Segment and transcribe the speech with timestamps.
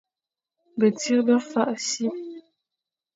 [0.79, 2.07] Betsir ba fakh si.